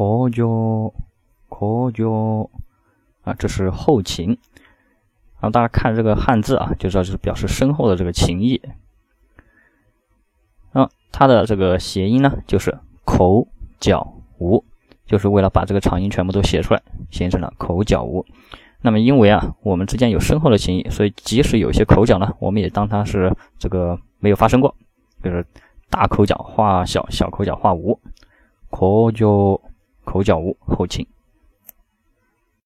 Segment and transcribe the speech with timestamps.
[0.00, 0.94] 口角
[1.50, 2.48] 口角
[3.22, 4.28] 啊，这是后情。
[4.28, 8.62] 然后大家看这个汉字啊，就知道是表示深厚的这个情谊。
[10.72, 13.46] 啊，它的这个谐音呢，就是口
[13.78, 14.64] 角无，
[15.04, 16.80] 就是为了把这个长音全部都写出来，
[17.10, 18.24] 形成了口角无。
[18.80, 24.74] 那么因为啊，我们之间有深厚的情谊，所以即使有些口角呢，我们也当它是这个没有发生过，
[25.22, 25.44] 就是
[25.90, 28.00] 大口角化小，小口角化无，
[28.70, 29.60] 口角
[30.10, 31.06] 口角无后倾。